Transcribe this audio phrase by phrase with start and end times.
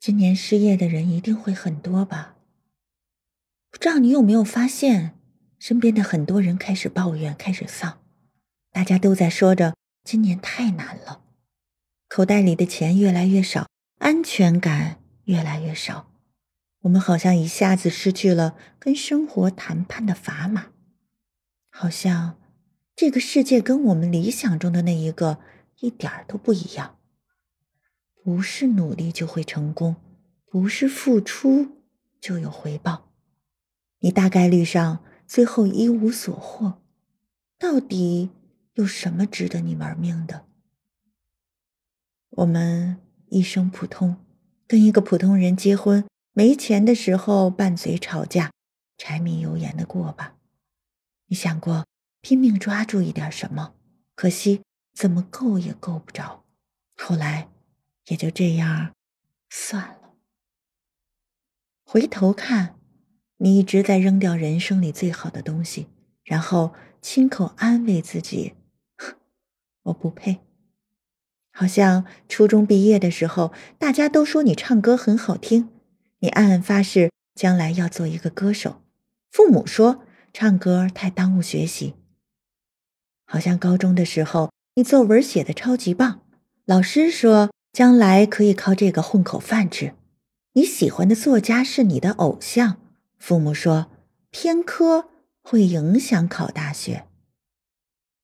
[0.00, 2.34] 今年失业的人一定会很多吧？
[3.70, 5.14] 不知道你有没有发现，
[5.58, 8.00] 身边的很多人开始抱怨，开始丧，
[8.72, 11.20] 大家都在说着今年太难了，
[12.08, 13.68] 口袋里的钱越来越少，
[13.98, 16.10] 安全感越来越少，
[16.80, 20.68] 我们好像一下子失去了跟生活谈判的砝码，
[21.70, 22.40] 好像
[22.96, 25.40] 这个世界跟我们理想中的那一个
[25.80, 26.96] 一点儿都不一样。
[28.22, 29.96] 不是努力就会成功，
[30.44, 31.78] 不是付出
[32.20, 33.10] 就有回报，
[34.00, 36.82] 你大概率上最后一无所获。
[37.58, 38.30] 到底
[38.74, 40.46] 有什么值得你玩命的？
[42.30, 44.16] 我们一生普通，
[44.66, 48.52] 跟一个普通人结婚，没钱的时候拌嘴吵架，
[48.98, 50.36] 柴米油盐的过吧。
[51.28, 51.86] 你想过
[52.20, 53.74] 拼命抓住一点什么？
[54.14, 54.62] 可惜
[54.94, 56.44] 怎么够也够不着。
[56.96, 57.48] 后来。
[58.10, 58.92] 也就这样，
[59.48, 60.14] 算了。
[61.84, 62.74] 回头看，
[63.36, 65.86] 你一直在扔掉人生里最好的东西，
[66.24, 68.54] 然后亲口安慰自己
[69.84, 70.40] ：“我不配。”
[71.54, 75.70] 好像初中毕业的时候，大家都说你唱歌很好听，
[76.18, 78.82] 你暗暗发誓将来要做一个歌手。
[79.30, 80.02] 父母说
[80.32, 81.94] 唱歌太耽误学习。
[83.24, 86.26] 好像高中的时候，你作文写的超级棒，
[86.64, 87.50] 老师说。
[87.72, 89.94] 将来可以靠这个混口饭吃。
[90.54, 92.80] 你喜欢的作家是你的偶像。
[93.18, 93.90] 父母说
[94.30, 95.10] 偏科
[95.42, 97.06] 会影响考大学。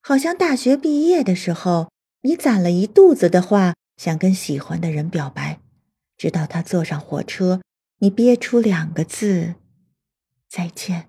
[0.00, 1.90] 好像大学毕业的时候，
[2.22, 5.60] 你攒了一肚子的话想跟喜欢的人表白，
[6.16, 7.62] 直到他坐上火车，
[7.98, 9.54] 你憋出两个字：
[10.48, 11.08] 再见。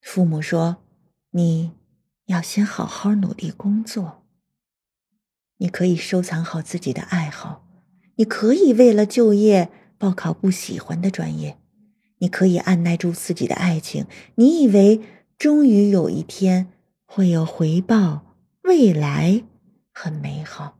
[0.00, 0.84] 父母说
[1.30, 1.72] 你
[2.26, 4.24] 要先好好努力工作。
[5.58, 7.64] 你可以收藏好自己的爱好，
[8.16, 11.58] 你可以为了就业报考不喜欢的专业，
[12.18, 14.06] 你可以按耐住自己的爱情。
[14.36, 15.00] 你以为
[15.36, 16.68] 终于有一天
[17.04, 19.44] 会有回报，未来
[19.92, 20.78] 很美好。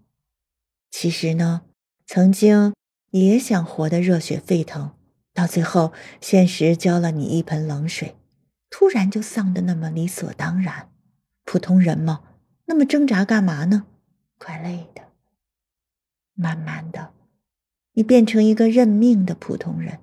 [0.90, 1.62] 其实呢，
[2.06, 2.72] 曾经
[3.10, 4.92] 也想活得热血沸腾，
[5.34, 8.16] 到最后现实浇了你一盆冷水，
[8.70, 10.88] 突然就丧得那么理所当然。
[11.44, 12.20] 普通人嘛，
[12.66, 13.86] 那么挣扎干嘛呢？
[14.38, 15.02] 快累的，
[16.34, 17.12] 慢慢的，
[17.92, 19.98] 你变成一个认命的普通人，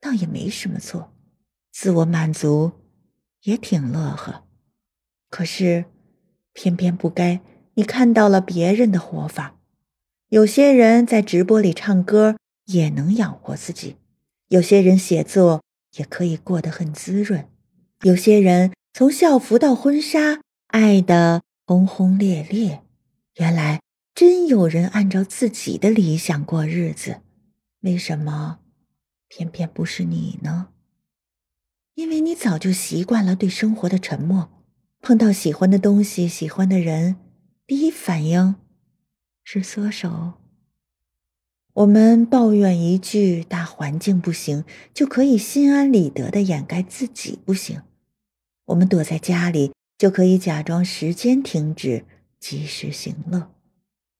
[0.00, 1.12] 倒也没什么错，
[1.72, 2.72] 自我满足
[3.42, 4.44] 也挺乐呵。
[5.28, 5.84] 可是，
[6.52, 7.40] 偏偏不该
[7.74, 9.56] 你看到了别人的活法。
[10.28, 13.96] 有些人在直播里唱歌也能养活自己，
[14.48, 15.62] 有些人写作
[15.96, 17.48] 也可以过得很滋润，
[18.02, 22.82] 有些人从校服到婚纱爱的轰轰烈烈。
[23.40, 23.80] 原来
[24.14, 27.22] 真有人按照自己的理想过日子，
[27.80, 28.58] 为什么
[29.28, 30.68] 偏偏不是你呢？
[31.94, 34.50] 因为你早就习惯了对生活的沉默，
[35.00, 37.16] 碰到喜欢的东西、喜欢的人，
[37.66, 38.56] 第一反应
[39.42, 40.34] 是缩手。
[41.72, 47.78] 我们抱怨一句大环境不行，就可以心安理得的掩盖自己不行；
[48.66, 52.04] 我们躲在家里，就可以假装时间停止。
[52.40, 53.54] 及时行乐，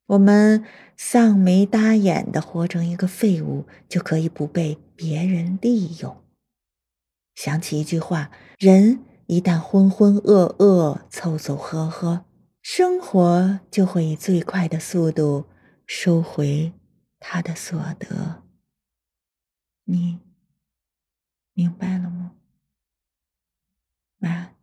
[0.06, 0.64] 我们
[0.96, 6.22] 丧眉搭眼的活成一个废物，就可以不被别人利用。
[7.34, 12.26] 想起一句话：人一旦浑浑噩噩、凑凑合合，
[12.60, 15.46] 生活就会以最快的速度
[15.86, 16.72] 收回
[17.18, 18.42] 他的所得。
[19.84, 20.20] 你
[21.54, 22.32] 明白了吗？
[24.18, 24.59] 晚安。